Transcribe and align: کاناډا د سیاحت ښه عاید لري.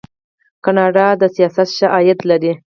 کاناډا 0.63 1.07
د 1.21 1.23
سیاحت 1.35 1.67
ښه 1.75 1.87
عاید 1.95 2.19
لري. 2.29 2.51